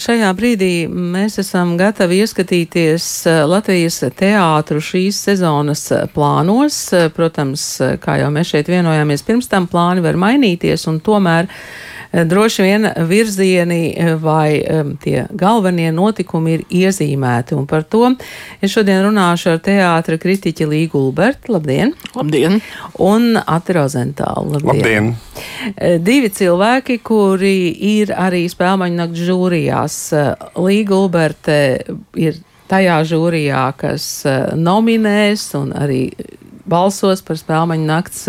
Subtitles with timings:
[0.00, 6.78] Šajā brīdī mēs esam gatavi ieskatīties eh, Latvijas teātru šīs sezonas eh, plānos.
[6.96, 7.64] Eh, protams,
[8.00, 11.50] kā jau mēs šeit vienojāmies, pirms tam plāni var mainīties, un tomēr
[12.12, 14.60] droši vien virzieni vai
[15.02, 17.54] tie galvenie notikumi ir iezīmēti.
[17.58, 18.12] Un par to
[18.60, 21.54] es šodien runāšu ar teātra kritiķi Līgu Ulbertu.
[21.54, 21.94] Labdien!
[22.16, 22.60] Labdien!
[22.98, 24.60] Un Ati Rozentālu.
[24.64, 25.14] Labdien!
[26.02, 29.98] Divi cilvēki, kuri ir arī spēlmaņu nakts žūrijās.
[30.58, 31.58] Līga Ulberte
[32.18, 34.04] ir tajā žūrijā, kas
[34.58, 36.04] nominēs un arī
[36.68, 38.26] balsos par spēļu nakts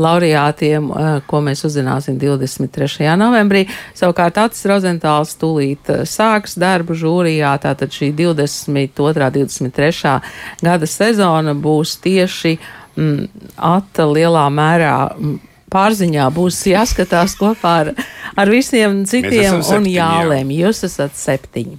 [0.00, 0.90] laureātiem,
[1.28, 3.08] ko mēs uzzināsim 23.
[3.20, 3.64] novembrī.
[3.98, 9.30] Savukārt Acis Rozentāls tūlīt sāks darbu žūrijā, tātad šī 22.
[9.38, 10.18] 23.
[10.62, 12.56] gada sezona būs tieši
[12.96, 14.96] mm, ata lielā mērā.
[15.16, 15.40] Mm,
[15.72, 17.92] pārziņā būs jāskatās kopā ar,
[18.36, 20.52] ar visiem citiem un jālēm.
[20.52, 21.78] Jūs esat septiņi.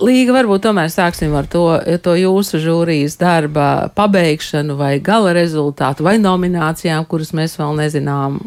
[0.00, 1.66] Līga, varbūt tomēr sāksim ar to,
[2.00, 8.40] to jūsu žūrijas darba pabeigšanu vai gala rezultātu vai nominācijām, kuras mēs vēl nezinām.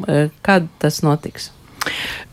[0.46, 1.52] Kad tas notiks?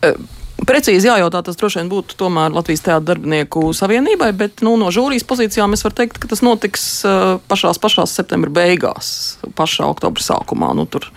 [0.01, 0.17] Uh.
[0.62, 5.24] Precīzi jājautā, tas droši vien būtu tomēr Latvijas Teātras darbinieku savienībai, bet nu, no žūrijas
[5.27, 9.08] pozīcijām es varu teikt, ka tas notiks uh, pašās, pašās septembra beigās,
[9.58, 10.70] pašā oktobra sākumā.
[10.78, 11.08] Nu, tur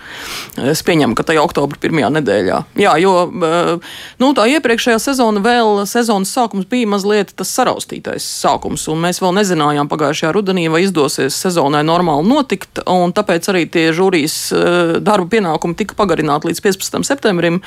[0.58, 2.62] es pieņemu, ka tajā oktobra pirmajā nedēļā.
[2.82, 8.88] Jā, jo uh, nu, tā iepriekšējā sezona vēl sezonas sākums bija mazliet tas saraustītais sākums,
[8.90, 13.86] un mēs vēl nezinājām pagājušajā rudenī, vai izdosies sezonai normāli notikt, un tāpēc arī tie
[13.94, 17.06] žūrijas uh, darba pienākumi tika pagarināti līdz 15.
[17.14, 17.62] septembrim.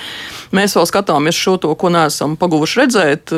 [0.50, 3.34] Mēs vēl skatāmies šo to to, ko neesam paguvuši redzēt.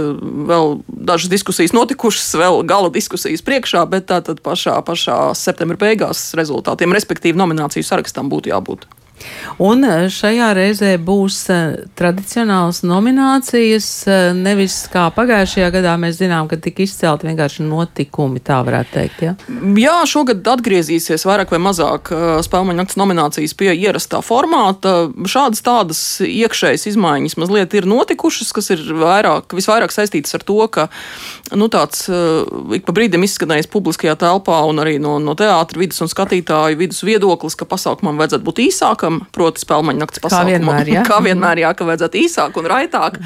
[0.51, 6.95] Vēl dažas diskusijas notikušas, vēl gala diskusijas priekšā, bet tātad pašā, pašā septembra beigās rezultātiem,
[6.95, 8.87] respektīvi nomināciju sarakstam būtu jābūt.
[9.61, 16.49] Un eh, šajā reizē būs eh, tradicionāls nominācijas, eh, nevis kā pagājušajā gadā mēs zinām,
[16.51, 19.25] ka tika izcelt vienkārši notikumi, tā varētu teikt.
[19.27, 19.35] Ja?
[19.81, 22.13] Jā, šogad atgriezīsies vairāk vai mazāk
[22.47, 25.11] spēļu nakts nominācijas pie ierastā formāta.
[25.29, 30.89] Šādas tādas iekšējas izmaiņas mazliet ir notikušas, kas ir vairāk, visvairāk saistītas ar to, ka
[31.59, 32.05] nu, tāds
[32.77, 37.03] ik pa brīdim izskanējis publiskajā telpā un arī no, no teātra vidas un skatītāju vidus
[37.07, 40.47] viedoklis, ka pasākumam vajadzētu būt īsākam proti, spēļu naktas pasākumam.
[40.47, 41.05] Kā vienmēr, jā.
[41.11, 43.21] Kā vienmēr, jā, ka vajadzētu īsāk un raitāk.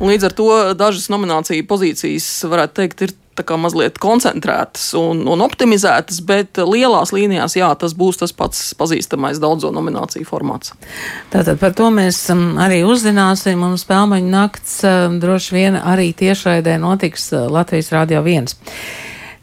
[0.00, 3.16] Un līdz ar to dažas nomināciju pozīcijas, varētu teikt, ir
[3.60, 9.72] mazliet koncentrētas un, un optimizētas, bet lielās līnijās, jā, tas būs tas pats pazīstamais daudzo
[9.74, 10.72] nomināciju formāts.
[11.30, 16.78] Tātad par to mēs um, arī uzzināsim, un spēļu nakts um, droši vien arī tiešraidē
[16.78, 18.54] notiks uh, Latvijas Rādio 1.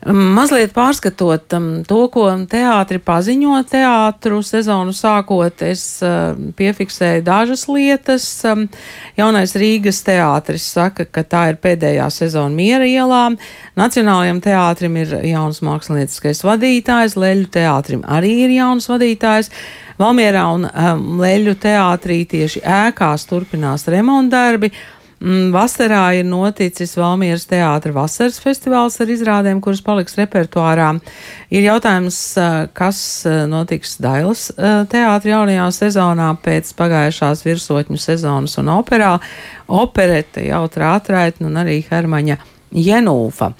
[0.03, 8.25] Mazliet pārskatot um, to, ko teātri paziņo teātru sezonu sākot, es uh, piefiksēju dažas lietas.
[8.49, 8.65] Um,
[9.15, 13.21] jaunais Rīgas teātris saka, ka tā ir pēdējā sezona miera ielā.
[13.79, 19.53] Nacionālajiem teātrim ir jauns mākslinieckais vadītājs, Leļu teātrim arī ir jauns vadītājs.
[20.01, 24.73] Valmierā un um, Leļu teātrī tieši ēkās turpinās remontdarbi.
[24.73, 30.89] Mm, vasarā ir noticis Valmieras teātra vasaras festivāls ar izrādēm, kuras paliks repertuārā.
[31.53, 32.19] Ir jautājums,
[32.75, 32.99] kas
[33.49, 34.49] notiks Dailas
[34.91, 39.15] teātra jaunajā sezonā pēc pagājušās virsotņu sezonas un operā.
[39.71, 42.41] Operete, jautra atraitne un arī Hermaņa
[42.73, 43.53] Jenūfa.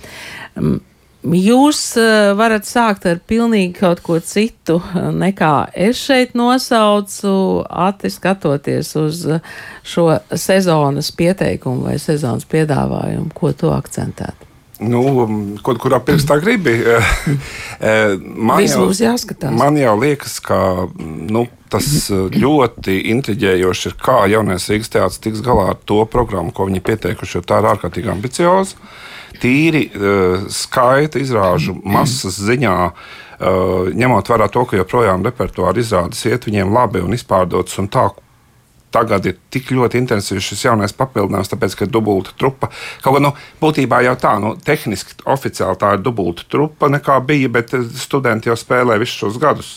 [1.23, 5.53] Jūs uh, varat sākt ar pilnīgi kaut ko citu, nekā
[5.87, 7.31] es šeit nosaucu,
[7.63, 9.21] ati skatoties uz
[9.87, 14.42] šo sezonas pieteikumu vai sezonas piedāvājumu, ko to akcentēt.
[14.81, 15.01] Nu,
[15.61, 16.79] kaut kurā pirkstā gribi.
[17.83, 18.85] Eh, man, jau,
[19.59, 20.57] man jau liekas, ka
[20.95, 21.87] nu, tas
[22.31, 27.35] ļoti intriģējoši ir, kā jaunais Rīgas teātris tiks galā ar to programmu, ko viņi pieteikuši,
[27.35, 28.79] jo tā ir ārkārtīgi ambicioza
[29.43, 29.83] tīri
[30.53, 32.77] skaita izrāžu masas ziņā.
[33.99, 38.07] Ņemot vērā to, ka joprojām repertuāra izrādes iet viņiem labi un izpārdotas, un tā,
[38.93, 42.69] tagad ir tik ļoti intensīvs šis jaunais papildinājums, tāpēc, ka ir dubulta trupa.
[43.03, 47.51] Kaut gan nu, būtībā jau tā, nu, tehniski, oficiāli tā ir dubulta trupa nekā bija,
[47.53, 49.75] bet studenti jau spēlē visus šos gadus.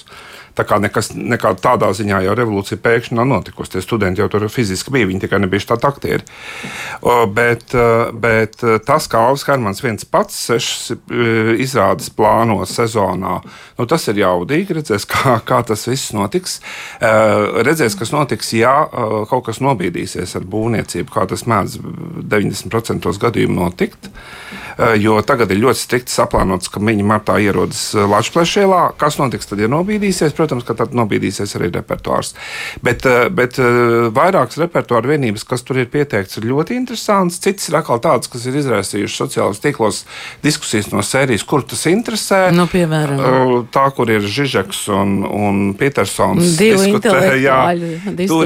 [0.57, 3.75] Tā kā nekas, nekāda tādā ziņā jau revolūcija pēkšņi nav notikusi.
[3.75, 6.25] Tie studenti jau tur fiziski bija, viņi tikai nebija tādi aktieri.
[7.37, 7.75] Bet,
[8.17, 10.97] bet tas, kā Alvis Hermans viens pats sešas
[11.61, 13.35] izrādes plāno sezonā,
[13.77, 14.79] nu, tas ir jaudīgi.
[14.81, 16.61] Redzēs, kā, kā tas viss notiks.
[17.01, 18.79] Redzēs, kas notiks, ja
[19.29, 21.79] kaut kas nobīdīsies ar būvniecību, kā tas mēdz
[22.33, 24.09] 90% gadījumu notikt.
[25.01, 28.83] jo tagad ir ļoti strikti saplānots, ka viņi martā ierodas Latvijas-Plēšielā.
[29.01, 30.35] Kas notiks tad, ja nobīdīsies?
[30.47, 32.29] Protams, ka tad nobīdīsies arī repertuārs.
[32.87, 33.03] Bet,
[33.35, 33.57] bet
[34.15, 37.41] vairākas repertuāra vienības, kas tur ir pieteikts, ir ļoti interesants.
[37.43, 39.99] Cits ir atkal tāds, kas ir izraisījuši sociālajos tīklos
[40.45, 42.39] diskusijas no sērijas, kur tas interesē.
[42.55, 46.53] Nu, piemēram, tā, kur ir Žižeks un, un Petersons.
[46.61, 47.33] Divi diskusija, tur,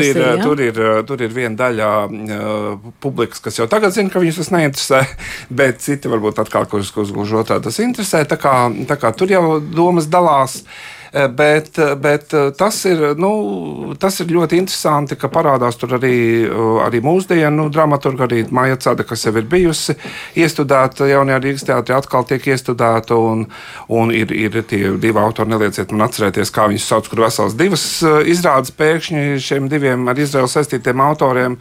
[0.01, 0.39] ir, jā?
[0.47, 0.81] tur, ir,
[1.11, 2.71] tur ir viena daļa uh,
[3.05, 5.03] publikas, kas jau tagad zina, ka viņus tas neinteresē,
[5.61, 8.25] bet citi varbūt atkal, kurus uz otrā tas interesē.
[8.31, 8.55] Tā kā,
[8.89, 10.63] tā kā tur jau domas dalās.
[10.65, 15.79] Uh, Eh, bet, eh, bet eh, tas, ir, nu, tas ir ļoti interesanti, ka parādās
[15.81, 16.47] tur arī,
[16.85, 19.97] arī mūsdienu dramaturga, arī Maija Cēda, kas jau ir bijusi
[20.39, 23.19] iestudēta jaunajā Rīgas teātrī, atkal tiek iestudēta.
[23.19, 23.43] Un,
[23.91, 27.85] un ir, ir tie divi autori, nelieciet man atcerēties, kā viņus sauc, kur vesels divas
[28.31, 31.59] izrādes pēkšņi šiem diviem ar Izraelu saistītiem autoriem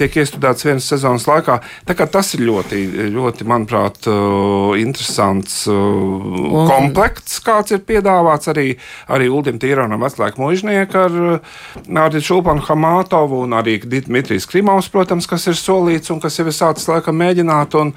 [0.00, 1.60] tiek iestudētas vienas sezonas laikā.
[2.10, 2.80] Tas ir ļoti,
[3.12, 4.08] ļoti manuprāt,
[4.80, 8.76] interesants komplekts, kāds ir piedāvāts piedāvāts arī,
[9.08, 11.40] arī Uldim Tīronam, vecākam mūžniekam,
[11.90, 16.46] ar, ar Šulpanu Hamātovu un arī Dmitrijs Krimovs, protams, kas ir solīts un kas jau
[16.46, 17.74] ir sācis laikam mēģināt.
[17.80, 17.92] Un,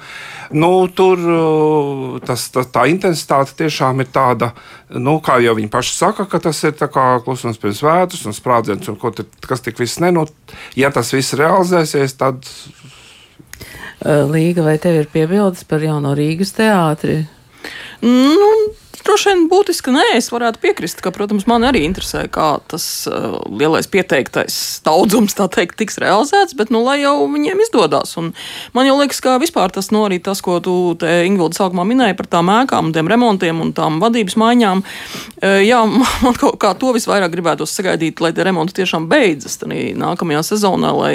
[0.52, 4.52] nu, tur tas, tā, tā intensitāte tiešām ir tāda,
[4.90, 8.98] nu, kā jau viņi paši saka, ka tas ir klusums pirms vētras un sprādziens, un
[9.14, 10.32] te, kas tik viss nenot.
[10.76, 12.44] Ja tas viss realizēsies, tad.
[14.04, 17.22] Līga, vai tev ir piebildes par jauno Rīgas teātri?
[18.04, 18.50] Nu,
[19.04, 23.36] Droši vien būtiski nē, es varētu piekrist, ka, protams, man arī interesē, kā tas uh,
[23.52, 24.54] lielais pieteiktais
[24.86, 28.14] daudzums, tā teikt, tiks realizēts, bet, nu, lai jau viņiem izdodas.
[28.20, 28.30] Un
[28.76, 30.74] man jau liekas, ka vispār tas, nu, arī tas, ko tu,
[31.04, 35.82] Ingvilda, sākumā minēji par tām ēkām, tiem remontiem un tām vadības maiņām, uh, jā,
[36.24, 41.12] man kaut kā to visvairāk gribētos sagaidīt, lai tie remonti tiešām beidzas nākamajā sezonā, lai,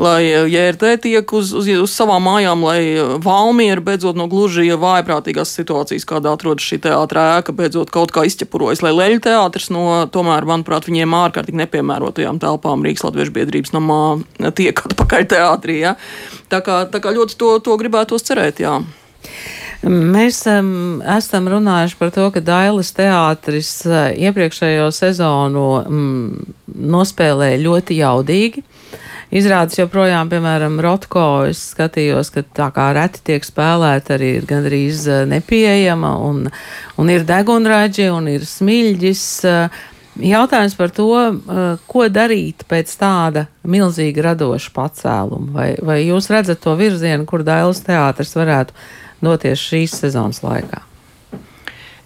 [0.00, 2.80] lai JRT tiek uz, uz, uz savām mājām, lai
[3.20, 8.82] Valmiera beidzot no gluži vājprātīgās situācijas, kādā atrodas šī teātra ēka beidzot kaut kā izķepurojas,
[8.84, 14.02] lai leļu teātris no tomēr, manuprāt, viņiem ārkārtīgi nepiemērotajām telpām Rīgas Latviešu biedrības namā
[14.58, 15.80] tiek atpakaļ teātrī.
[15.86, 15.96] Ja?
[16.52, 18.62] Tā, kā, tā kā ļoti to, to gribētos cerēt.
[18.64, 18.80] Jā.
[19.80, 26.34] Mēs um, esam runājuši par to, ka Dailas teātris uh, iepriekšējo sezonu um,
[26.68, 28.64] nospēlēja ļoti jaudīgi.
[29.30, 35.04] Izrādes joprojām, piemēram, Rotko, es skatījos, ka tā kā reti tiek spēlēta, arī ir gandrīz
[35.06, 36.48] eh, nepieejama, un,
[36.98, 39.22] un ir degunraģi, un ir smiļģis.
[39.46, 39.78] Eh,
[40.32, 46.64] jautājums par to, eh, ko darīt pēc tāda milzīga radoša pacēluma, vai, vai jūs redzat
[46.66, 48.74] to virzienu, kur Dailas teātris varētu
[49.22, 50.89] doties šīs sezonas laikā?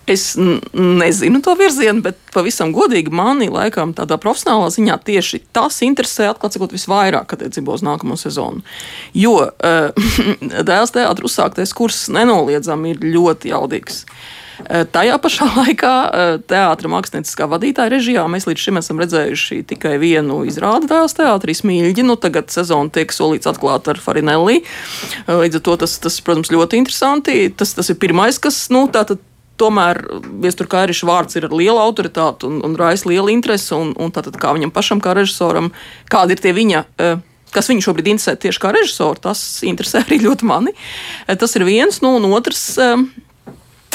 [0.06, 0.34] Es
[0.72, 6.56] nezinu to virzienu, bet pavisam godīgi mani laikam tādā profesionālā ziņā tieši tas interesē, atklāt
[6.56, 8.60] sakot, visvairāk attiecībā uz nākamo sezonu.
[9.16, 10.06] Jo uh,
[10.68, 14.04] dēls teātris uzsāktais kurs nenoliedzami ir ļoti jaudīgs.
[14.60, 19.96] Uh, tajā pašā laikā uh, teātris mākslinieckā vadītāja režijā mēs līdz šim esam redzējuši tikai
[20.04, 22.04] vienu izrādi dēls teātris Mīļģi.
[22.12, 24.60] Nu, tagad sezona tiek solīts atklāt ar Farinelli.
[25.32, 27.46] Līdz ar to tas, tas, protams, ļoti interesanti.
[27.56, 29.24] Tas, tas ir pirmais, kas, nu, tātad
[29.60, 30.00] tomēr
[30.42, 33.72] Viestur Kairiša vārds ir ar lielu autoritāti un, un raisa lielu interesi.
[33.76, 35.72] Un, un tātad, kā viņam pašam, kā režisoram,
[36.12, 36.84] kādi ir tie viņa.
[36.98, 37.22] Uh,
[37.54, 40.74] kas viņu šobrīd interesē tieši kā režisoru, tas interesē arī ļoti mani.
[41.26, 42.66] Uh, tas ir viens, nu, un otrs.
[42.78, 43.06] Uh,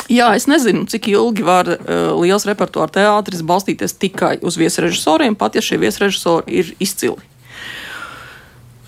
[0.09, 5.53] Jā, es nezinu, cik ilgi var uh, liels repertuāra teātris balstīties tikai uz viesrežisoriem, pat
[5.53, 7.21] ja šie viesrežisori ir izcili.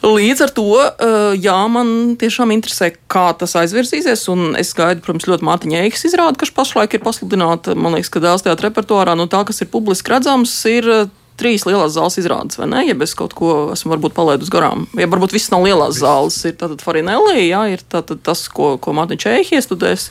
[0.01, 4.25] Līdz ar to, eh, jā, man tiešām interesē, kā tas aizvirsīsies.
[4.57, 7.75] Es gaidu, protams, ļoti Mārtiņa Eikas izrādi, kas pašlaik ir pasludināta.
[7.77, 11.05] Man liekas, ka dēls teātrī repertuārā no tā, kas ir publiski redzams, ir eh,
[11.37, 12.81] trīs lielās zāles izrādes, vai ne?
[12.87, 14.87] Ja es kaut ko esmu varbūt palaidus garām.
[14.97, 18.93] Ja varbūt viss nav lielās zāles, ir tātad Farinelli, jā, ir tātad tas, ko, ko
[18.97, 20.09] Mārtiņš Eikas iestudēs.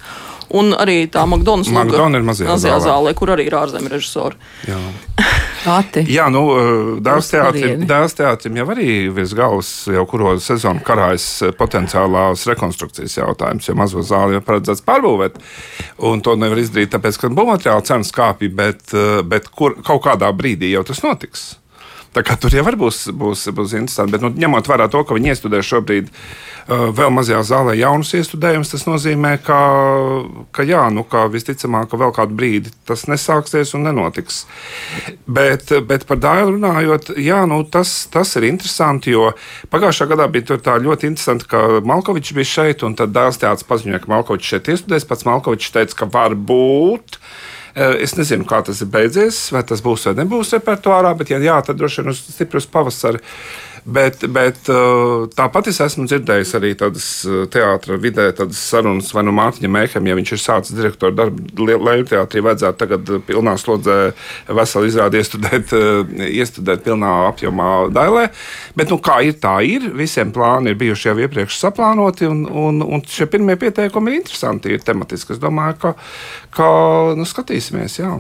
[0.57, 1.71] Un arī tā McDonald's
[2.19, 2.87] ir mazajā zālē.
[2.89, 4.41] zālē, kur arī ir ārzemju režisori.
[4.67, 4.81] Jā.
[6.09, 12.47] Jā, nu, eh, dēls teātrim, jau arī virs galvas jau kuro sezonu karājas eh, potenciālās
[12.49, 15.37] rekonstrukcijas jautājums, jo mazo zāli jau paredzēts pārbūvēt.
[16.09, 20.33] Un to nevar izdarīt, tāpēc, ka būvmateriāla cenas kāpja, bet, eh, bet kur, kaut kādā
[20.37, 21.51] brīdī jau tas notiks.
[22.11, 24.17] Tā kā tur jau būs, būs, būs interesanti.
[24.17, 28.73] Bet, nu, ņemot vērā to, ka viņi iestudē šobrīd uh, vēl mazajā zālē jaunus iestudējumus,
[28.73, 29.59] tas nozīmē, ka,
[30.55, 34.43] ka, jā, nu, ka visticamāk, ka vēl kādu brīdi tas nesāksies un nenotiks.
[35.31, 39.31] Bet, bet par dāļu runājot, jā, nu, tas, tas ir interesanti, jo
[39.71, 44.13] pagājušā gadā bija ļoti interesanti, ka Malkovičs bija šeit, un tad dēls teātris paziņoja, ka
[44.17, 45.07] Malkovičs šeit iestudēs.
[45.07, 47.21] Pats Malkovičs teica, ka var būt.
[47.75, 51.39] Eh, es nezinu, kā tas ir beidzies, vai tas būs vai nebūs repertuārā, bet, ja
[51.43, 53.23] jā, tad droši vien uz stiprus pavasari
[53.85, 59.25] Bet, bet uh, tāpat es esmu dzirdējis arī tādas uh, teātras vidē, tādas sarunas, vai
[59.25, 63.97] nu Mārtiņa Mēkam, ja viņš ir sācis direktora darbu Lielu teātrī, vajadzētu tagad pilnā slodzē
[64.53, 68.27] veselu izrādi iestudēt, uh, iestudēt pilnā apjomā dailē.
[68.77, 69.89] Bet nu, kā ir, tā ir.
[69.97, 74.75] Visiem plāni ir bijuši jau iepriekš saplānoti, un, un, un šie pirmie pieteikumi ir interesanti,
[74.75, 75.39] ir tematiski.
[75.39, 75.95] Es domāju, ka,
[76.57, 76.69] ka
[77.17, 77.97] nu, skatīsimies.
[78.03, 78.13] Jā.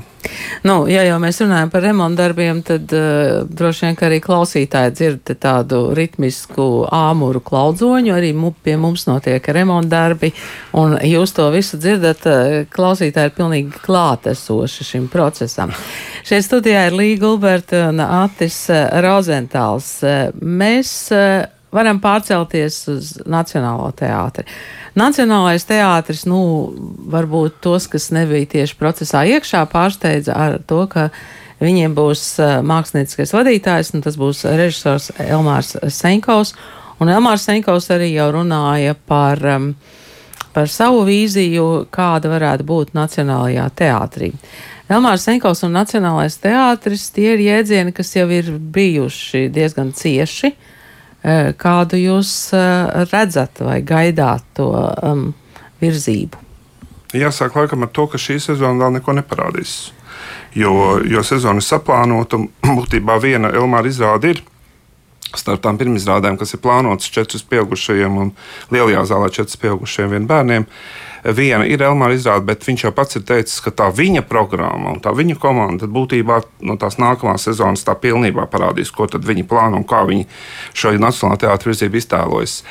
[0.64, 5.36] Nu, ja jau mēs runājam par remontu darbiem, tad uh, droši vien arī klausītāji dzird
[5.50, 8.14] tādu ritmisku āmuru klaudzoņu.
[8.14, 10.32] Arī mu, pie mums notiek remontu darbi,
[10.78, 12.26] un jūs to visu dzirdat.
[12.30, 15.74] Uh, klausītāji ir pilnīgi klātesoši šim procesam.
[16.26, 19.96] Šeit studijā ir Līga Gulberta un Atis uh, Rozentāls.
[20.04, 21.10] Uh, mēs
[21.74, 24.46] varam pārcelties uz Nacionālo teātri.
[24.98, 26.40] Nacionālais teātris, nu,
[27.10, 31.10] varbūt tos, kas nebija tieši procesā iekšā, pārsteidza ar to, ka
[31.60, 32.24] viņiem būs
[32.66, 36.54] mākslinieckais vadītājs, un tas būs režisors Elmārs Senkovs.
[37.00, 39.40] Un Elmārs Senkovs arī jau runāja par,
[40.52, 44.34] par savu vīziju, kāda varētu būt Nacionālajā teātrī.
[44.90, 50.50] Elmārs Senkovs un Nacionālais teātris tie ir jēdzieni, kas jau ir bijuši diezgan cieši.
[51.60, 52.32] Kādu jūs
[53.12, 55.26] redzat vai gaidāt to um,
[55.82, 56.40] virzību?
[57.16, 59.78] Jāsāk laikam ar to, ka šī sezona vēl neko neparādīs.
[60.54, 62.40] Jo, jo sezona ir saplānota,
[62.78, 64.42] būtībā viena Elmāra izrāde ir.
[65.30, 68.32] Starp tām pirmizrādēm, kas ir plānotas četrus pieaugušajiem un
[68.74, 73.18] lielajā zālē četrus pieaugušajiem vien bērniem, uh, viena ir Elmāra izrāde, bet viņš jau pats
[73.18, 77.84] ir teicis, ka tā viņa programma un tā viņa komanda būtībā no tās nākamās sezonas
[77.84, 80.26] tā pilnībā parādīs, ko viņi plāno un kā viņi
[80.72, 82.62] šo nacionālo teātru virzību iztēlojas.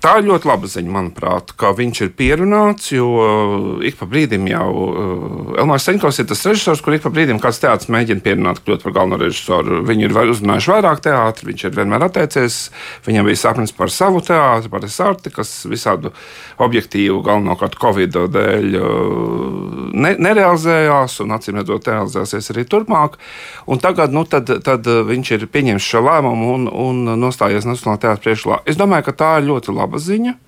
[0.00, 4.46] Tā ir ļoti laba ziņa, manuprāt, ka viņš ir pierunāts, jo uh, ik pa brīdim
[4.48, 8.62] jau uh, Elmārs Senkovs ir tas režisors, kur ik pa brīdim kāds teātris mēģina pierunāt,
[8.64, 9.82] kļūt par galveno režisoru.
[9.84, 12.56] Viņi ir uzrunājuši vairāk teātri, viņš ir vienmēr atteicies.
[13.04, 16.14] Viņam bija sapnis par savu teātri, par Esarti, kas visādu
[16.64, 23.20] objektīvu, galvenokārt Covid dēļ, uh, ne, nerealizējās un acīm redzot, realizēsies arī turpmāk.
[23.68, 28.30] Un tagad nu, tad, tad viņš ir pieņēmis šo lēmumu un, un nostājies Nacionālajā teātrī
[28.30, 28.62] priekšlā.
[28.64, 30.38] Es domāju, ka tā ir ļoti laba laba ziņa.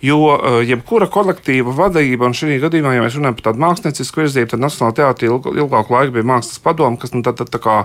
[0.00, 4.48] Jo uh, jebkura kolektīva vadība, un šī gadījumā, ja mēs runājam par tādu māksliniecisku virzību,
[4.48, 7.82] tad Nacionālajā teātrī ilg, ilgāku laiku bija mākslas padoma, kas nu, tad, tad, tā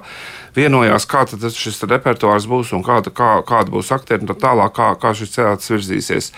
[0.55, 4.93] vienojās, kāda šis repertuārs būs un kāda, kā, kāda būs aktieri un tā tālāk, kā,
[5.01, 6.31] kā šis teātris virzīsies.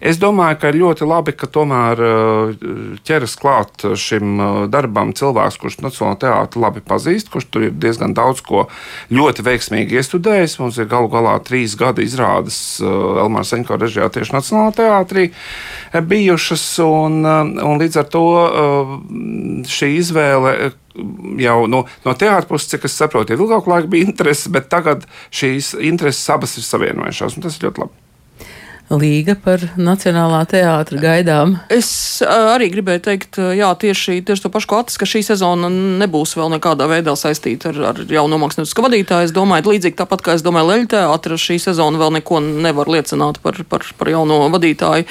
[0.00, 2.66] Es domāju, ka ir ļoti labi, ka tomēr uh,
[3.06, 8.14] ķeras klāt šim uh, darbam cilvēks, kurš Nacionālajā teātrī labi pazīst, kurš tur ir diezgan
[8.14, 8.66] daudz ko
[9.10, 10.58] ļoti veiksmīgi iestudējis.
[10.62, 15.28] Mums ir galu galā trīs gadi izrādes uh, Elmāra Seņko režijā tieši Nacionālajā teātrī
[16.08, 18.26] bijušas, un, un līdz ar to
[19.68, 20.54] šī izvēle
[21.38, 25.06] jau no, no teātras puses, cik es saprotu, jau ilgāku laiku bija interese, bet tagad
[25.30, 28.07] šīs intereses abas ir savienojušās, un tas ir ļoti labi.
[28.88, 31.58] Līga par Nacionālā teātra gaidām.
[31.68, 36.54] Es arī gribēju teikt, jā, tieši, tieši to pašu Atis, ka šī sezona nebūs vēl
[36.54, 39.28] nekādā veidā saistīta ar, ar jauno mākslinieku vadītāju.
[39.28, 43.42] Es domāju, līdzīgi tāpat kā es domāju, Leļa teātra šī sezona vēl neko nevar liecināt
[43.44, 45.04] par, par, par jauno vadītāju.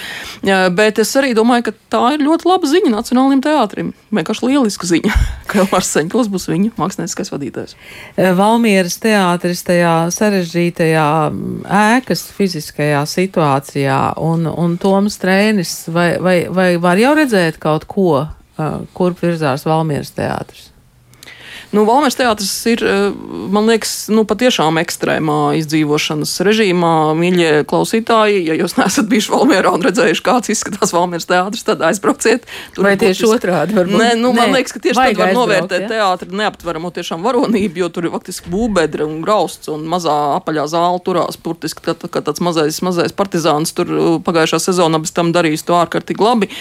[0.74, 3.93] Bet es arī domāju, ka tā ir ļoti laba ziņa Nacionālajiem teātrim.
[4.10, 7.77] Vienkārši lieliska ziņa, ka Elmārs Seņklis būs viņa mākslinieckais vadītājs.
[8.41, 11.07] Valmieras teātris tajā sarežģītajā
[11.84, 17.86] ēkas fiziskajā situācijā situācijā, un, un Toms Trēnis, vai, vai, vai var jau redzēt kaut
[17.88, 20.71] ko, uh, kurp virzās Valmieras teātris?
[21.75, 23.12] Nu, Valmērs teātris ir, eh,
[23.51, 26.93] man liekas, nu, patiešām ekstrēmā izdzīvošanas režīmā.
[27.19, 32.47] Mīļie klausītāji, ja jūs neesat bijuši Valmērā un redzējuši, kāds izskatās Valmērs teātris, tad aizbrauciet.
[32.75, 33.41] Tur Vai tieši būtis...
[33.41, 33.75] otrādi?
[33.75, 34.00] Varbūt?
[34.00, 35.89] Nē, nu, Nē, man liekas, ka tieši tad var novērtēt ja?
[35.91, 41.03] teātri neaptveramo tiešām varonību, jo tur ir faktiski būbedre un grausts un mazā apaļā zāle
[41.03, 45.33] turās, burtiski tā, tā, kā tāds mazais, mazais partizāns tur uh, pagājušā sezonā bez tam
[45.36, 46.51] darījis to ārkārtīgi labi.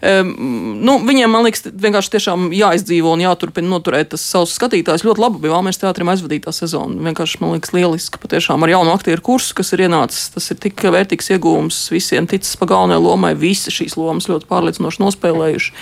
[0.00, 0.32] Um,
[0.80, 5.04] nu, viņiem, man liekas, vienkārši tiešām jāizdzīvo un jāturpina noturēt tas savs savus skatītājus.
[5.06, 6.96] Ļoti labi bija Valmēras teātrim aizvadītā sezona.
[7.08, 10.30] Vienkārši man liekas lieliski, patiešām ar jaunu aktieru kursu, kas ir ienācis.
[10.34, 13.34] Tas ir tik vērtīgs iegūms visiem ticis pa galvenajai lomai.
[13.38, 15.72] Visi šīs lomas ļoti pārliecinoši nospēlējuši.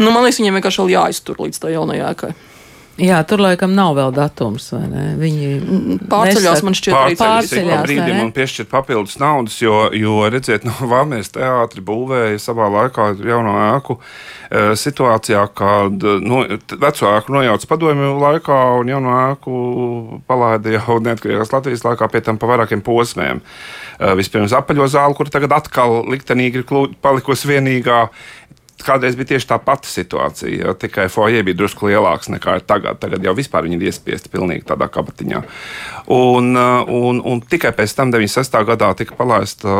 [0.00, 2.34] Nu, man liekas, viņiem vienkārši vēl jāiztur līdz tā jaunajai ēkai.
[2.96, 4.70] Jā, tur laikam nav vēl datums.
[5.20, 7.82] Viņi pārceļās, man šķiet, arī pārceļās.
[7.84, 13.52] Brīdī man piešķirt papildus naudas, jo, jo redziet, no Vāmēs teātri būvēja savā laikā jauno
[13.66, 16.40] ēku e, situācijā, kad no,
[16.72, 19.60] veco ēku nojauca padomju laikā un jauno ēku
[20.30, 23.44] palaida jau neatkarīgās Latvijas laikā pie tam pa vairākiem posmiem.
[23.44, 28.06] E, vispirms apaļo zāli, kur tagad atkal liktenīgi ir palikusi vienīgā
[28.86, 30.54] kādreiz bija tieši tā pati situācija.
[30.56, 33.00] Ja, tikai foje bija drusku lielāks nekā tagad.
[33.02, 35.42] Tagad jau vispār viņi ir iespiesti pilnīgi tādā kabatiņā.
[36.14, 38.58] Un, un, un tikai pēc tam 96.
[38.68, 39.76] gadā tika palaista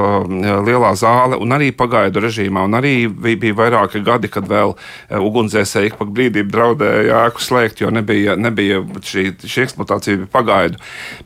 [0.66, 2.66] lielā zāle, un arī pagaidu režīmā.
[2.66, 4.74] Un arī bija vairāki gadi, kad vēl
[5.10, 10.80] ugunsdzēsēji ik pa brīdim draudēja ēku slēgt, jo nebija, nebija šī, šī eksploatācija bija pagaidu.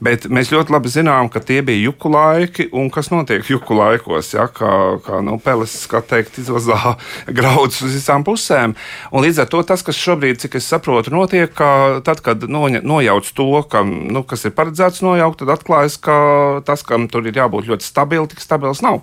[0.04, 4.34] Bet mēs ļoti labi zinām, ka tie bija juku laiki, un kas notiek juku laikos,
[4.36, 4.72] ja, kā,
[5.04, 6.96] kā nu, peles, kā teikt, izvazā
[7.70, 8.74] graudus uz visām pusēm.
[9.12, 12.82] Un līdz ar to tas, kas šobrīd, cik es saprotu, notiek, ka tad, kad noņa,
[12.82, 17.36] nojauc to, ka, nu, kas ir paredzēts nojaukt, tad atklājas, ka tas, kam tur ir
[17.36, 19.02] jābūt ļoti stabilam, tik stabils nav.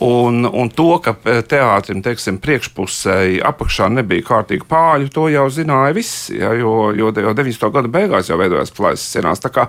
[0.00, 6.38] Un, un to, ka teātrim teiksim, priekšpusē apakšā nebija kārtīgi pāļu, to jau zināja visi.
[6.40, 7.68] Ja, jo, jo, jo 90.
[7.74, 9.42] gada beigās jau veidojās plājas scenās.
[9.52, 9.66] Kā,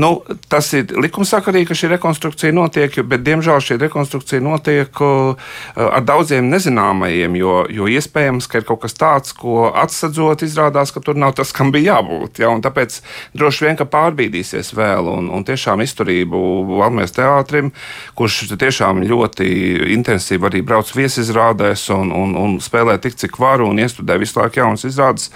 [0.00, 6.06] nu, tas ir likumsakarīgi, ka šī rekonstrukcija notiek, bet diemžēl šī rekonstrukcija notiek uh, ar
[6.06, 7.36] daudziem nezināmajiem.
[7.38, 11.52] Jo, jo iespējams, ka ir kaut kas tāds, ko atsadzot, izrādās, ka tur nav tas,
[11.52, 12.40] kam bija jābūt.
[12.40, 13.02] Ja, tāpēc
[13.36, 16.40] droši vien, ka pārbīdīsies vēl un, un tiešām izturību
[16.78, 17.74] Valmijas teātrim,
[18.18, 19.57] kurš tiešām ļoti
[19.94, 24.62] intensīvi arī brauc viesizrādēs un, un, un spēlē tik, cik var un iestudē visu laiku
[24.62, 25.32] jaunas izrādes.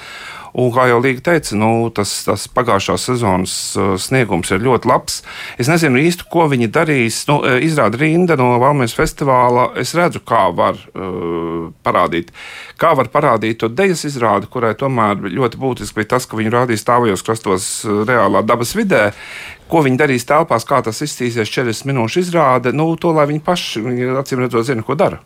[0.52, 5.22] Un, kā jau Līga teica, nu, tas, tas pagājušās sezonas uh, sniegums ir ļoti labs.
[5.56, 7.22] Es nezinu īsti, ko viņi darīs.
[7.30, 9.70] Nu, uh, izrāda rinda no Valmijas festivāla.
[9.80, 12.34] Es redzu, kā var uh, parādīt.
[12.76, 16.84] Kā var parādīt to dejas izrādi, kurai tomēr ļoti būtiski bija tas, ka viņi rādīja
[16.84, 19.06] stāvajos krastos uh, reālā dabas vidē,
[19.72, 23.80] Ko viņi darīs telpās, kā tas izstīsies 40 minūšu izrāde, nu, to lai viņi paši,
[24.20, 25.22] acīm redzot, zina, ko dara.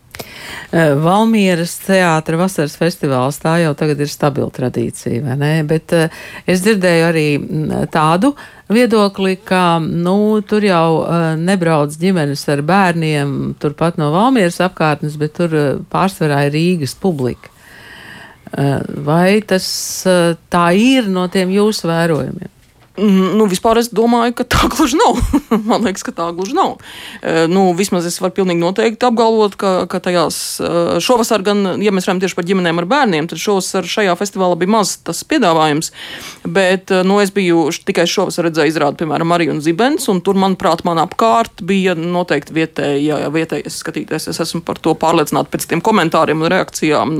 [0.70, 5.50] Valmieras teātris vasaras festivāls tā jau tagad ir stabila tradīcija, vai ne?
[5.66, 5.92] Bet
[6.46, 7.26] es dzirdēju arī
[7.92, 8.32] tādu
[8.72, 10.88] viedokli, ka nu, tur jau
[11.42, 15.54] nebrauc ģimenes ar bērniem turpat no Valmieras apkārtnes, bet tur
[15.92, 17.52] pārsvarā ir Rīgas publika.
[19.06, 19.66] Vai tas
[20.50, 22.52] tā ir no tiem jūsu vērojumiem?
[22.96, 25.18] Nu, vispār es domāju, ka tā gluži nav.
[25.68, 26.78] Man liekas, ka tā gluži nav.
[27.20, 30.70] E, nu, vismaz es varu pilnīgi noteikti apgalvot, ka, ka tajās e,
[31.04, 34.72] šovasar, gan, ja mēs runājam tieši par ģimenēm ar bērniem, tad šovasar šajā festivālā bija
[34.78, 35.92] maz tas piedāvājums.
[36.48, 40.38] Bet e, nu, es biju tikai šovasar redzēju izrādi, piemēram, Mariju un Zibens, un tur,
[40.40, 44.30] manuprāt, man apkārt bija noteikti vietēji, ja, ja vietējais skatītājs.
[44.32, 47.14] Es esmu par to pārliecināta pēc tiem komentāriem un reakcijām,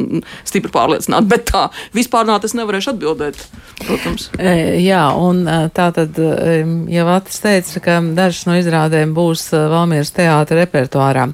[0.49, 1.29] stipri pārliecināta.
[1.29, 3.41] Bet tā vispār nā, es nevarēšu atbildēt,
[3.85, 4.31] protams.
[4.41, 10.13] E, jā, un tā tad jau Atis teica, ka dažas no izrādēm būs eh, Valmieras
[10.17, 11.27] teātra repertuārā.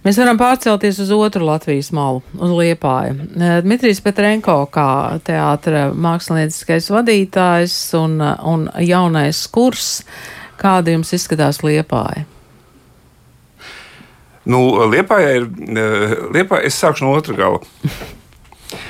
[0.00, 3.16] Mēs varam pārcelties uz otru Latvijas malu, uz Liepāju.
[3.36, 9.90] Eh, Dmitrijs Petrenko kā teātra mākslinieckais vadītājs un, un jaunais kurs,
[10.60, 12.24] kāda jums izskatās Liepāja?
[14.50, 17.62] Nu, Liepājā ir, eh, Liepājā es sākšu no otra gala.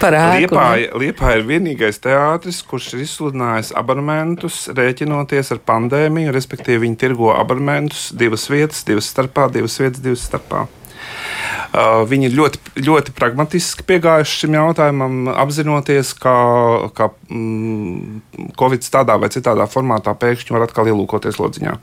[0.01, 0.47] Par ēku.
[0.47, 7.35] Liepāja, Liepāja ir vienīgais teātris, kurš ir izsludinājis abonementus, rēķinoties ar pandēmiju, respektīvi viņi tirgo
[7.37, 10.65] abonementus divas vietas, divas starpā, divas vietas, divas starpā.
[11.71, 16.35] Viņi ļoti, ļoti pragmatiski piegājuši šim jautājumam, apzinoties, ka,
[16.97, 21.77] ka mm, Covid tādā vai citādā formātā pēkšņi var atkal ielūkoties lodziņā.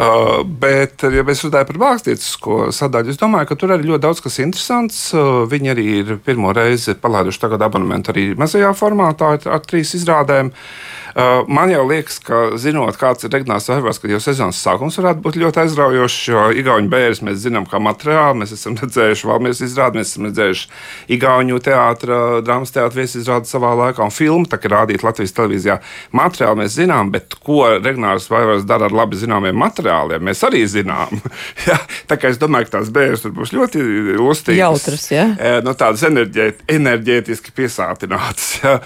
[0.00, 4.24] Uh, bet, ja mēs runājam par māksliniecko sadaļu, es domāju, ka tur arī ļoti daudz
[4.26, 5.02] kas interesants.
[5.50, 10.50] Viņi arī ir pirmo reizi palaiduši tagad abonementu arī mazajā formātā ar, ar trīs izrādēm.
[10.50, 10.99] Uh,
[11.48, 15.38] man jau liekas, ka zinot, kāds ir Regnās Vaivās, ka jau sezonas sākums varētu būt
[15.40, 18.40] ļoti aizraujošs, jo Igaunijas bērns mēs zinām, kā materiāli.
[18.42, 20.68] Mēs esam redzējuši Valmijas izrādi, mēs esam redzējuši
[21.16, 25.80] Igaunijas teātra, drāmas teātra viesizrādi savā laikā un filmu, tā kā rādīt Latvijas televīzijā.
[26.16, 31.20] Materiāli mēs zinām, bet ko Regnās Vaivās dara ar labi zināmiem materiāliem, mēs arī zinām.
[31.68, 31.78] ja?
[32.10, 33.82] Tā kā es domāju, ka tās bērns tur būs ļoti
[34.20, 34.60] lustīgas.
[34.60, 35.26] Jautras, ja?
[35.64, 38.48] No tādas enerģēt, enerģētiski piesātinātas.
[38.62, 38.76] Ja?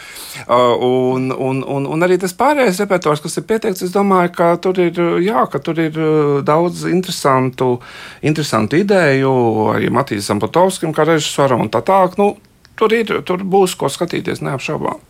[0.48, 4.53] Un, un, un, un arī arī tas pārējais repertuārs, kas ir pieteikts, es domāju, ka
[4.62, 7.81] tur ir, jā, ka tur ir uh, daudz interesantu,
[8.22, 9.33] interesantu ideju
[9.74, 12.14] arī Matīsam Potovskim, kā režisoram un tā tālāk.
[12.20, 12.37] Nu,
[12.79, 15.03] tur, ir, tur būs ko skatīties, neapšaubām.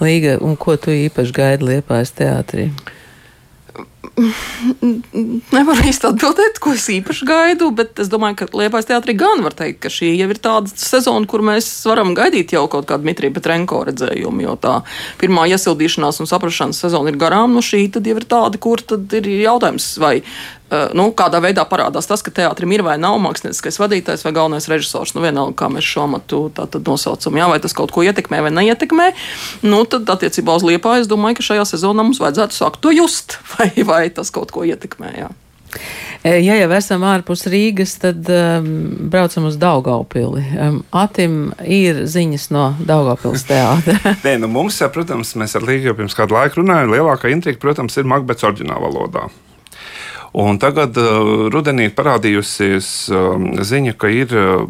[0.00, 2.70] Līga, un ko tu īpaši gaidi Liepājas teātrī?
[5.50, 9.56] Nevaru īsti atbildēt, ko es īpaši gaidu, bet es domāju, ka Liepais teātrī gan var
[9.56, 13.34] teikt, ka šī jau ir tāda sezona, kur mēs varam gaidīt jau kaut kādu Dmitrija
[13.36, 14.78] Petrenko redzējumu, jo tā
[15.20, 19.12] pirmā iesildīšanās un saprašanas sezona ir garām, no šī tad jau ir tāda, kur tad
[19.20, 20.18] ir jautājums, vai
[20.70, 24.68] Eh, nu, kādā veidā parādās tas, ka teātrim ir vai nav mākslinieckais vadītājs vai galvenais
[24.70, 25.16] režisors.
[25.16, 26.42] Nu, vienalga, kā mēs šo amatu
[26.86, 29.08] nosaucam, jā, vai tas kaut ko ietekmē vai neietekmē.
[29.66, 33.40] Nu, tad, attiecībā uz Liepāju, es domāju, ka šajā sezonā mums vajadzētu sākt to just,
[33.56, 35.14] vai, vai tas kaut ko ietekmē.
[35.18, 35.30] Jā.
[36.20, 38.66] Ja jau esam ārpus Rīgas, tad um,
[39.12, 40.42] braucam uz Daugaupili.
[40.58, 43.96] Um, Atim ir ziņas no Daugavpils teātra.
[44.26, 47.96] Nē, nu mums, protams, mēs ar Līgu jau pirms kādu laiku runājam, lielākā intriga, protams,
[47.96, 49.30] ir Makbets oriģinālā valodā.
[50.32, 53.32] Un tagad uh, rudenī ir parādījusies uh,
[53.66, 54.62] ziņa, ka ir uh,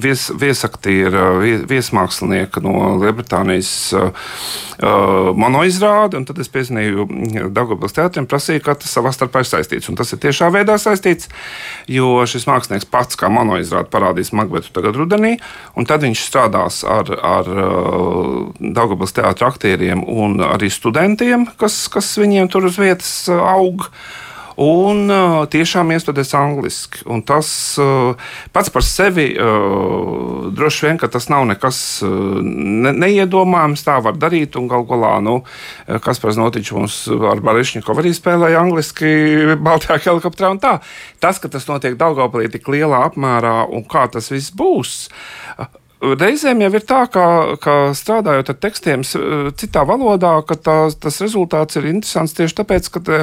[0.00, 4.30] vies, viesaktiera, vies, viesmākslinieka no Lielbritānijas uh,
[4.80, 6.22] uh, monoizrāde.
[6.28, 7.04] Tad es piezīmēju
[7.52, 9.90] Dārgopils teātriem, prasīju, ka tas savā starpā ir saistīts.
[9.92, 11.28] Un tas ir tiešā veidā saistīts,
[11.92, 15.34] jo šis mākslinieks pats kā monoizrāde parādīs Makbetu tagad rudenī,
[15.76, 22.14] un tad viņš strādās ar, ar uh, Dārgopils teātra aktieriem un arī studentiem, kas, kas
[22.16, 23.90] viņiem tur uz vietas uh, aug
[24.58, 27.04] un uh, tiešām iestudēs angliski.
[27.06, 28.18] Un tas uh,
[28.54, 32.10] pats par sevi uh, droši vien tas nav nekas uh,
[32.42, 33.86] ne, neiedomājams.
[33.86, 35.40] Tā var darīt, un gal galā, nu,
[36.04, 39.10] kas par notiču mums ar Barišņikovu arī spēlēja angliski
[39.62, 40.78] Baltijā helikopterā un tā.
[41.22, 45.04] Tas, ka tas notiek Daugavpilī tik lielā apmērā un kā tas viss būs.
[45.98, 47.24] Reizēm jau ir tā, ka,
[47.58, 49.02] ka strādājot ar tekstiem
[49.58, 53.16] citā valodā, ka tā, tas rezultāts ir interesants tieši tāpēc, ka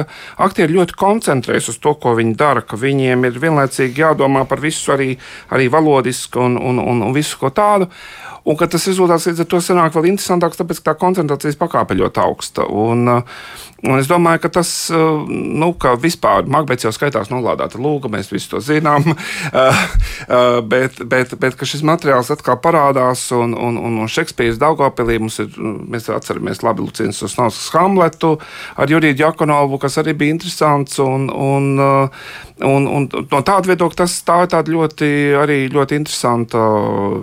[0.44, 4.92] aktieri ļoti koncentrējas uz to, ko viņi dara, ka viņiem ir vienlaicīgi jādomā par visu
[4.92, 5.14] arī,
[5.48, 7.88] arī valodisku un, un, un, un visu ko tādu.
[8.46, 11.96] Un ka tas rezultāts līdz ar to sanāk vēl interesantāks, tāpēc ka tā koncentrācijas pakāpe
[11.98, 12.68] ļoti augsta.
[12.70, 17.76] Un, uh, Un es domāju, ka tas, uh, nu, ka vispār Makbets jau skaitās nolādēta
[17.76, 19.82] lūga, mēs visi to zinām, uh,
[20.72, 26.08] bet, bet, bet šis materiāls atkal parādās, un, un, un Šekspīras Daugopilī mums ir, mēs
[26.08, 28.36] atceramies labi Lucīnas Usnauskas Hamletu
[28.80, 31.68] ar Juriju Jakonovu, kas arī bija interesants, un, un,
[32.64, 35.10] un, un no tāda viedokļa tas tā ir tāda ļoti,
[35.42, 36.64] arī ļoti interesanta,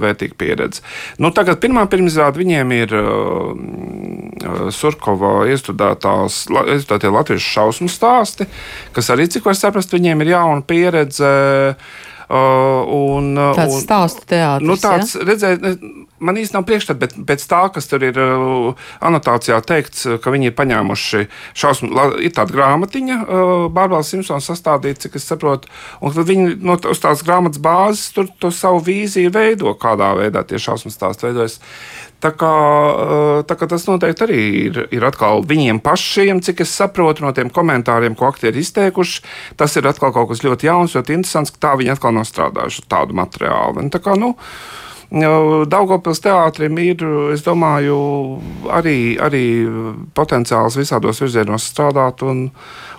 [0.05, 0.85] vērtīga pieredze.
[1.21, 3.51] Nu, tagad pirmā pirmizrāde viņiem ir uh,
[4.73, 8.47] Surkova iestudētās tie latviešu šausmu stāsti,
[8.95, 11.33] kas arī, cik var saprast, viņiem ir jauna pieredze.
[12.33, 14.65] Uh, un, tāds un, stāstu teātris.
[14.65, 15.25] Nu, tāds, ja?
[15.27, 15.65] redzēt,
[16.23, 20.51] man īstenībā nav priekšstats, bet pēc tā, kas tur ir uh, anotācijā teikts, ka viņi
[20.51, 21.23] ir paņēmuši
[21.59, 21.91] šausmu,
[22.23, 27.03] ir tāda grāmatiņa, uh, Bārbara Simpsona sastādīta, cik es saprotu, un tad viņi no uz
[27.03, 31.59] tās grāmatas bāzes tur to savu vīziju veido, kādā veidā tie šausmu stāsti veidojas.
[32.23, 36.71] Tā kā, uh, tā kā tas noteikti arī ir, ir atkal viņiem pašiem, cik es
[36.71, 39.25] saprotu no tiem komentāriem, ko aktieri izteikuši.
[39.59, 42.87] Tas ir atkal kaut kas ļoti jauns, ļoti interesants, ka tā viņi atkal nav strādājuši
[42.87, 43.83] tādu materiālu.
[43.83, 44.37] Un tā kā, nu,
[45.13, 47.03] Daugopils teātrim ir,
[47.35, 47.97] es domāju,
[48.73, 49.43] arī, arī
[50.17, 52.47] potenciāls visādos virzienos strādāt, un,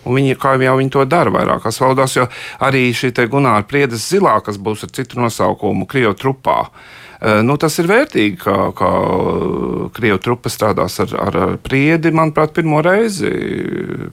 [0.07, 2.29] un viņi, kā jau viņi to dara vairākās valodās, jo
[2.62, 7.04] arī šī Gunāra Priedes zilā, kas būs ar citu nosaukumu, Krievu trupā, uh,
[7.46, 8.88] nu, tas ir vērtīgi, ka, ka
[9.96, 13.30] Krievijas trupa strādās ar, ar, priedi, manuprāt, pirmo reizi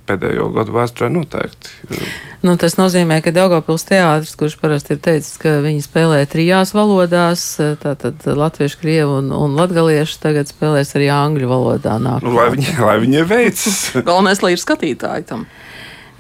[0.08, 1.74] pēdējo gadu vēsturē noteikti.
[2.46, 7.44] Nu, tas nozīmē, ka Daugopils teātris, kurš parasti ir teicis, ka viņi spēlē trijās valodās,
[7.84, 11.98] tātad latviešu, krievu un, un latgaliešu, tagad spēlēs arī angļu valodā.
[12.02, 12.24] Nāk.
[12.26, 13.82] Nu, lai viņi, lai viņi veicas.
[14.00, 15.46] Galvenais, lai ir skatītāji tam.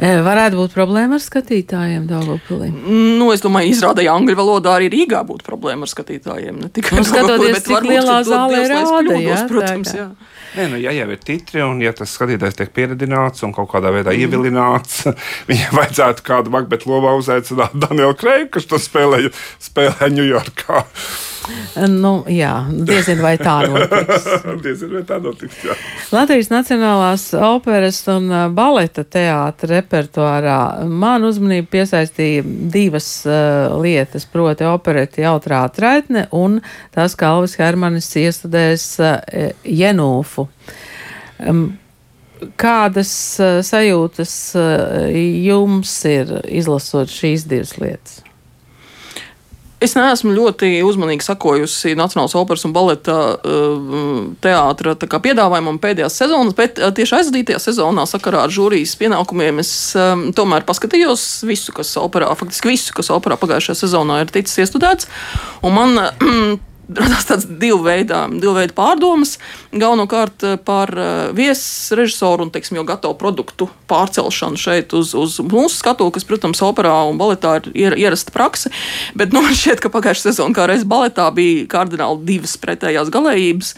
[0.01, 2.71] Varētu būt problēma ar skatītājiem Dāngopilī.
[2.73, 6.57] Nu, es domāju, izrādīja angļu valodā arī Rīgā būtu problēma ar skatītājiem.
[6.63, 10.07] Ne tikai nu, skatoties, bet cik lielā zālē rāda, jā, protams, jā.
[10.51, 13.93] Nē, nu, ja jau ir titri, un ja tas skatītājs tiek pieredzināts un kaut kādā
[13.93, 14.25] veidā mm.
[14.25, 15.05] ievilināts,
[15.51, 19.27] viņam vajadzētu kādu makbetu lomā uzaicināt Danielu Kreigu, kas to spēlē,
[19.63, 20.81] spēlē Ņujorkā.
[21.89, 22.51] Nu, jā,
[22.85, 24.27] diezin vai tā notiks.
[24.65, 25.75] diezin vai tā notiks, jā.
[26.13, 34.67] Latvijas Nacionālās operas un uh, baleta teātra repertuārā man uzmanību piesaistīja divas uh, lietas, proti
[34.69, 36.59] opereti Jautrā traitne un
[36.93, 39.15] tas, kā Alvis Hermanis iestudēs uh,
[39.65, 40.47] Jenūfu.
[41.41, 41.71] Um,
[42.61, 48.21] kādas uh, sajūtas uh, jums ir izlasot šīs divas lietas?
[49.81, 56.77] Es neesmu ļoti uzmanīgi sakojusi Nacionālās operas un baleta uh, teātra piedāvājumam pēdējās sezonas, bet
[56.77, 62.29] uh, tieši aizvadītajā sezonā sakarā ar žūrijas pienākumiem es um, tomēr paskatījos visu, kas operā,
[62.37, 65.09] faktiski visu, kas operā pagājušajā sezonā ir ticis iestudēts.
[65.65, 65.97] Un man
[66.97, 69.37] radās tāds divu veidu, divu veidu pārdomas.
[69.71, 75.77] Galvenokārt eh, par eh, viesrežisoru un teiksim, jau gatavu produktu pārcelšanu šeit uz, uz mūsu
[75.77, 78.71] skatu, kas, protams, operā un baletā ir ierasta praksa.
[79.17, 83.73] Bet nu, man šķiet, ka pagājušā sezonā kā reiz baletā bija kardināli divas pretējās galējības.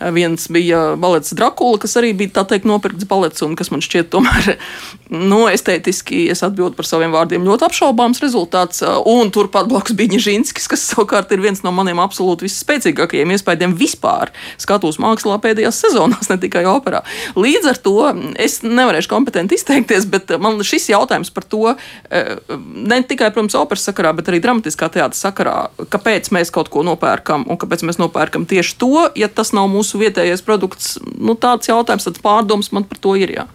[0.00, 3.84] Eh, viens bija balets Drakula, kas arī bija tā teikt nopirkts balets, un kas man
[3.84, 4.56] šķiet tomēr
[5.30, 8.82] nu, estētiski, es atbildu par saviem vārdiem, ļoti apšaubāms rezultāts.
[9.06, 14.32] Un turpat blakus bija Ņežinskis, kas savukārt ir viens no maniem absolūti visspēcīgākajiem iespējām vispār
[14.60, 17.02] skatuves mākslā pēdējās sezonās, ne tikai operā.
[17.36, 17.96] Līdz ar to
[18.42, 21.74] es nevarēšu kompetenti izteikties, bet man šis jautājums par to,
[22.10, 25.56] eh, ne tikai, protams, operas sakarā, bet arī dramatiskā teātra sakarā,
[25.92, 30.00] kāpēc mēs kaut ko nopērkam un kāpēc mēs nopērkam tieši to, ja tas nav mūsu
[30.00, 33.36] vietējais produkts, nu, tāds jautājums, tāds pārdoms man par to ir.
[33.36, 33.46] Jā.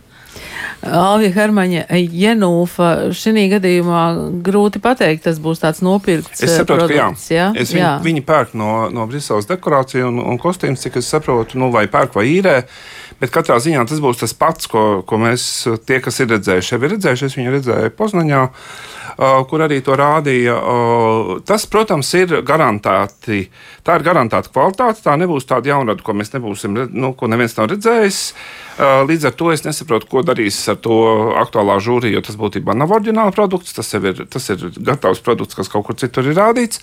[0.81, 4.03] Alvija Hermaņa Jenūfa šī gadījumā
[4.45, 6.41] grūti pateikt, tas būs tāds nopirkts.
[6.41, 7.45] Es saprotu, produkts, ka jā.
[7.51, 7.61] jā?
[7.61, 7.91] Es viņu, jā.
[8.05, 12.17] Viņi pērk no, no Briseles dekorāciju un, un kostīmus, cik es saprotu, nu, vai pērk
[12.17, 12.55] vai īrē.
[13.21, 15.43] Bet katrā ziņā tas būs tas pats, ko, ko mēs,
[15.85, 17.27] tie, kas ir redzējuši, jau ir redzējuši.
[17.27, 20.55] Es viņu redzēju Poznaņā, uh, kur arī to rādīja.
[20.57, 23.43] Uh, tas, protams, ir garantēti.
[23.85, 25.05] Tā ir garantēta kvalitāte.
[25.05, 28.23] Tā nebūs tāda jaunrada, ko mēs nebūsim, nu, ko neviens nav redzējis.
[28.81, 30.97] Līdz ar to es nesaprotu, ko darīs ar to
[31.37, 33.77] aktuālā žūrija, jo tas būtībā nav oriģināla produkts.
[33.77, 36.81] Tas ir, tas ir gatavs produkts, kas kaut kur citur ir rādīts.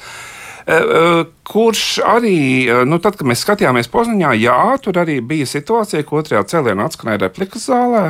[1.48, 6.42] Kurš arī, nu, tad, kad mēs skatījāmies Poznaņā, jā, tur arī bija situācija, ka otrajā
[6.50, 8.02] cēlienā atskanēja replikas zālē.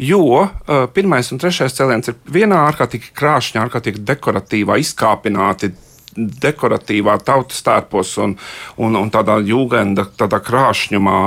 [0.00, 0.50] Jo uh,
[0.92, 5.72] pirmais un trešais cēliens ir vienā ārkārtīgi krāšņā, ārkārtīgi dekoratīvā, izkāpināti
[6.16, 8.36] dekoratīvā tautas tērpos un,
[8.80, 11.18] un, un tādā jūgenda, tādā krāšņumā,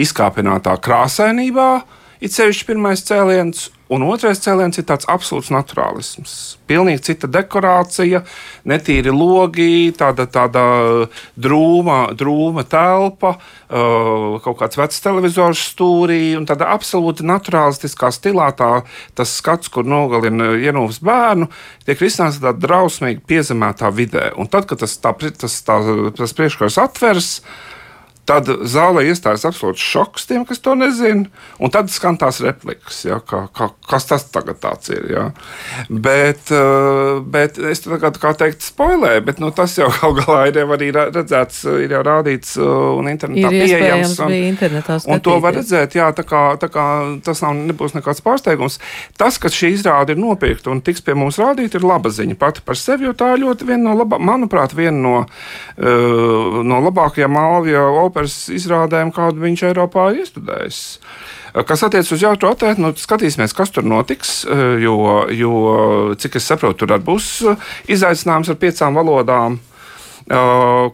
[0.00, 1.70] izkāpinātā krāsainībā.
[2.20, 6.34] Ir sevišķi pirmais cēliens, un otrais cēliens ir tāds absolūts naturālisms.
[6.70, 8.22] Pilnīgi cita dekorācija,
[8.70, 10.62] netīri logi, tāda, tāda
[11.34, 18.70] drūma, drūma telpa, uh, kaut kāds vecs televizors stūrī, un tāda absolūti naturālistiskā stilā tā,
[19.18, 21.50] tas skats, kur nogalina ienūvas bērnu,
[21.88, 24.30] tiek risināts tādā drausmīgi piezemētā vidē.
[24.38, 25.80] Un tad, kad tas, tā, tas, tā,
[26.16, 27.32] tas priekškars atveras,
[28.28, 31.26] Tad zālē iestājas absolūts šoks tiem, kas to nezina.
[31.58, 35.06] Un tad skan tās replikas, ja, kā, kā, kas tas tagad ir.
[35.10, 35.24] Ja.
[35.88, 40.60] Bet, eh, bet es tagad, kā teikt, spoilēju, bet nu, tas jau kaut galā ir
[40.62, 42.68] arī redzēts, ir jau rādīts eh,
[43.00, 44.14] un internetā ir pieejams.
[44.26, 46.86] Un, internetā un to var redzēt, jā, tā kā, tā kā
[47.26, 48.78] tas nav, nebūs nekāds pārsteigums.
[49.18, 52.64] Tas, ka šī izrāde ir nopirkta un tiks pie mums rādīta, ir laba ziņa pati
[52.66, 57.38] par sevi, jo tā ir ļoti viena no, labā, manuprāt, viena no, uh, no labākajām
[57.40, 60.82] Alvija operas izrādēm, kādu viņš Eiropā ir iestudējis.
[61.66, 64.44] Kas attiecas uz jautru attēlu, nu, skatīsimies, kas tur notiks.
[64.82, 64.94] Jo,
[65.34, 65.54] jo
[66.20, 67.32] cik es saprotu, tur būs
[67.90, 69.58] izaicinājums ar piecām valodām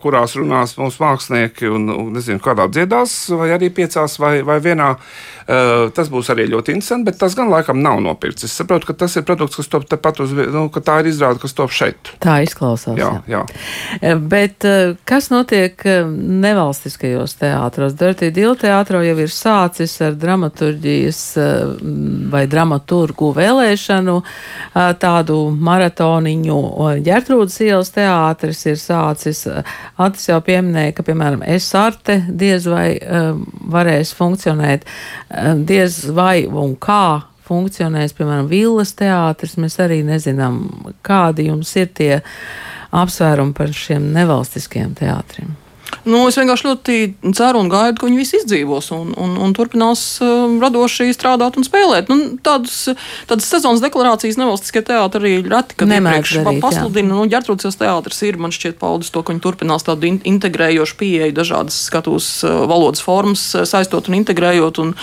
[0.00, 4.94] kurās runās mūsu mākslinieki, un, un nezinu, kādā dziedās, vai arī piecās, vai, vai vienā.
[5.46, 8.48] Tas būs arī ļoti interesanti, bet tas gan laikam nav nopirkts.
[8.48, 11.38] Es saprotu, ka tas ir produkts, kas top tepat uz, nu, ka tā ir izrāde,
[11.42, 12.10] kas top šeit.
[12.22, 12.96] Tā izklausās.
[12.98, 13.44] Jā, jā.
[14.02, 14.14] jā.
[14.18, 14.66] Bet
[15.06, 17.94] kas notiek nevalstiskajos teātros?
[17.94, 21.22] Dirty Deal teātro jau ir sācis ar dramaturģijas
[22.32, 24.16] vai dramaturgu vēlēšanu
[25.02, 26.58] tādu maratoniņu.
[27.06, 29.44] Ģertrūdas ielas teātris ir sācis.
[30.02, 32.98] Atis jau pieminēja, ka, piemēram, es-arte diez vai
[33.76, 34.84] varēs funkcionēt,
[35.68, 39.56] diez vai un kā funkcionēs, piemēram, Villas teātris.
[39.60, 40.64] Mēs arī nezinām,
[41.06, 42.12] kādi jums ir tie
[42.96, 45.54] apsvērumi par šiem nevalstiskiem teātriem.
[46.06, 46.96] Nu, es vienkārši ļoti
[47.34, 51.66] ceru un gaidu, ka viņi visi izdzīvos un, un, un turpinās uh, radoši strādāt un
[51.66, 52.12] spēlēt.
[52.12, 52.92] Nu, tādas,
[53.26, 57.10] tādas sezonas deklarācijas nevalstiskie teātri arī reti, kad iepriekš pasludina.
[57.10, 61.34] Nu, Ģertrūdas teātris ir, man šķiet, paudis to, ka viņi turpinās tādu in integrējošu pieeju,
[61.40, 64.82] dažādas skatus uh, valodas formas uh, saistot un integrējot.
[64.84, 64.94] Un,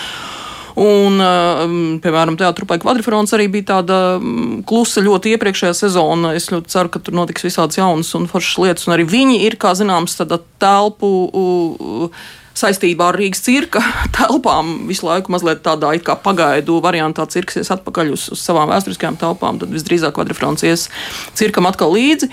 [0.79, 6.33] Un, um, piemēram, Teātris Kvadrants arī bija tāda mm, klusa ļoti iepriekšējā sezona.
[6.37, 8.87] Es ļoti ceru, ka tur notiks visādas jaunas un foršas lietas.
[8.87, 11.11] Un arī viņi ir, kā zināms, tāda telpu.
[11.29, 13.81] Uh, saistībā ar Rīgas cirka
[14.17, 19.57] telpām visu laiku mazliet tādā kā pagaidu variantā cirksies atpakaļ uz, uz savām vēsturiskajām telpām,
[19.61, 20.85] tad visdrīzāk kvadrants ies
[21.37, 22.29] cirkam atkal līdzi.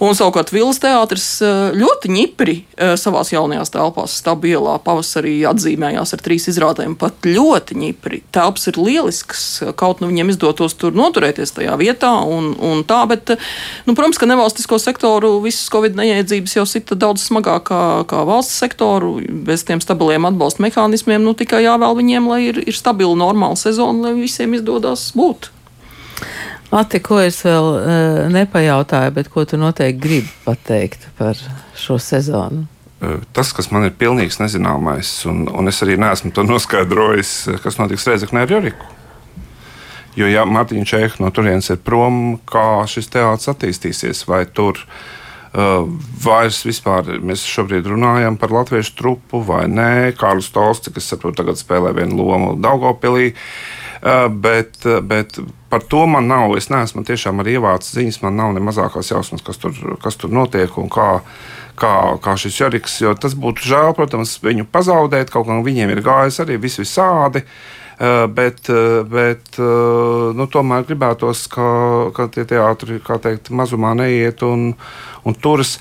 [0.00, 6.22] Un savukārt Vils teātris eh, ļoti ņipri eh, savā jaunajās telpās, stabilā pavasarī atzīmējās ar
[6.24, 6.94] trīs izrādēm.
[6.96, 8.22] Pat ļoti ņipri.
[8.32, 9.44] Telpas ir lielisks,
[9.76, 12.14] kaut nu viņiem izdotos tur noturēties tajā vietā.
[12.24, 13.34] Un, un tā, bet,
[13.84, 18.56] nu, protams, ka nevalstisko sektoru visas Covid neiedzības jau sita daudz smagāk kā, kā valsts
[18.64, 19.18] sektoru.
[19.44, 24.08] Bez tiem stabiliem atbalsta mehānismiem nu, tikai jāvēl viņiem, lai ir, ir stabila, normāla sezona,
[24.08, 25.52] lai visiem izdodas būt.
[26.70, 31.38] Ati, ko es vēl uh, nepajautāju, bet ko tu noteikti gribi pateikt par
[31.74, 32.68] šo sezonu?
[33.00, 37.54] E, tas, kas man ir pilnīgs nezināmais, un, un es arī neesmu to noskaidrojis, e,
[37.62, 38.90] kas notiks Reizeknē ar Joriku.
[40.18, 45.86] Jo, ja Mārtiņš Čehs no turienes ir prom, kā šis teātris attīstīsies, vai tur uh,
[46.24, 51.62] vairs vispār mēs šobrīd runājam par latviešu trupu vai nē, Kārlis Tolsts, kas saprot, tagad
[51.62, 53.30] spēlē vienu lomu Daugopilī.
[54.02, 55.38] Uh, bet, bet
[55.70, 56.56] par to man nav.
[56.58, 60.34] Es neesmu tiešām arī ievācis ziņas, man nav ne mazākās jausmas, kas tur, kas tur
[60.34, 61.12] notiek un kā.
[61.80, 65.30] Kā, kā šis Joriks, jo tas būtu žēl, protams, viņu pazaudēt.
[65.32, 67.40] Kaut kā viņiem ir gājis arī vis visādi.
[67.40, 67.79] Uh,
[68.34, 68.70] bet,
[69.10, 71.68] bet nu, tomēr gribētos, ka,
[72.16, 74.70] ka tie teātri teikt, mazumā neiet un,
[75.28, 75.74] un turas.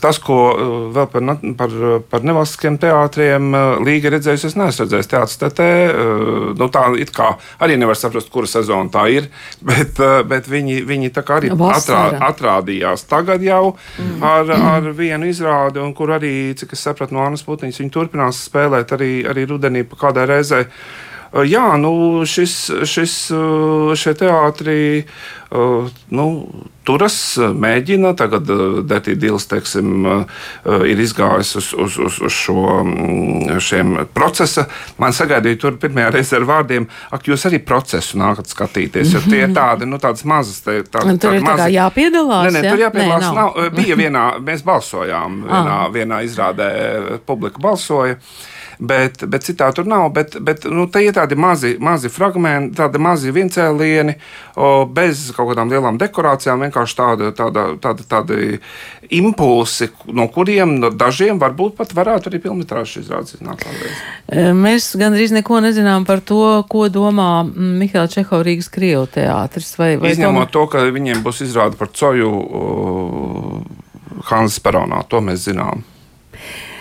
[0.00, 0.38] Tas, ko
[0.96, 1.26] vēl par,
[1.58, 1.74] par,
[2.10, 3.52] par nevalstiskiem teātriem
[3.84, 5.68] Līga redzējusi, es neesmu redzējis teātris TT.
[6.56, 9.28] Nu, tā it kā arī nevar saprast, kura sezona tā ir,
[9.68, 14.22] bet, bet viņi, viņi tā kā arī atrā, atrādījās tagad jau mm.
[14.24, 18.46] ar, ar vienu izrādi, un kur arī, cik es sapratu no Annas Putniņas, viņi turpinās
[18.48, 20.64] spēlēt arī, arī rudenī pa kādai reizei.
[21.46, 22.54] Jā, nu, šis,
[22.86, 23.16] šis,
[23.98, 24.78] šie teātri
[26.10, 26.26] nu,
[26.86, 28.12] turas, mēģina.
[28.18, 28.48] Tagad
[28.88, 30.06] Dētī Dīls teiksim,
[30.86, 32.64] ir izgājis uz, uz, uz, uz šo,
[34.14, 34.66] procesa.
[35.02, 39.44] Man sagaidīja tur pirmajā reizē ar vārdiem, ak, jūs arī procesu nākat skatīties, jo tie
[39.46, 40.60] ir tādi, nu, tādas mazas.
[40.66, 41.70] Tā, tā, tur ir mazi...
[41.76, 42.50] jāpiedalās.
[42.50, 43.22] Nē, nē, tur jāpiedalās.
[43.22, 43.54] Nē, nav.
[43.56, 46.70] Nav, bija vienā, mēs balsojām, vienā, vienā izrādē
[47.26, 48.20] publika balsoja.
[48.78, 50.10] Bet, bet citā tur nav.
[50.16, 54.16] Bet, bet nu, te ir tādi mazi, mazi fragmenti, tādi mazi viencēlieni,
[54.60, 56.66] o, bez kaut kādām lielām dekorācijām.
[56.66, 58.60] Vienkārši tāda, tāda, tāda, tādi
[59.16, 63.64] impulsi, no kuriem no dažiem varbūt pat varētu arī filmas izrādes iznākt.
[64.28, 69.72] E, mēs gandrīz neko nezinām par to, ko domā Mihāla Čehova Rīgas Krievu teātris.
[69.80, 70.54] Vai, vai Izņemot tom...
[70.66, 72.32] to, ka viņiem būs izrāde par coju
[74.26, 75.84] Hanzas peronā, to mēs zinām.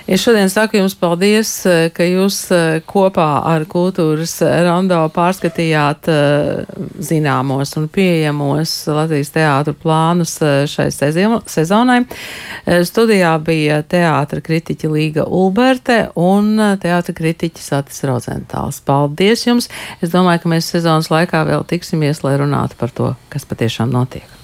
[0.05, 4.35] Es šodien saku jums paldies, eh, ka jūs eh, kopā ar kultūras
[4.67, 10.35] rondo pārskatījāt eh, zināmos un pieejamos Latvijas teātru plānus
[10.69, 11.97] šai sezonai.
[12.85, 18.83] Studijā bija teātra kritiķa Līga Ulberte un teātra kritiķis Atis Rozentāls.
[18.85, 19.71] Paldies jums!
[20.05, 24.29] Es domāju, ka mēs sezonas laikā vēl tiksimies, lai runātu par to, kas patiešām notiek.